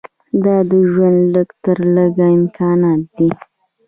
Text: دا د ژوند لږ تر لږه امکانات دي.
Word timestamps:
دا 0.43 0.57
د 0.69 0.71
ژوند 0.91 1.19
لږ 1.33 1.49
تر 1.63 1.77
لږه 1.95 2.27
امکانات 2.37 3.01
دي. 3.17 3.29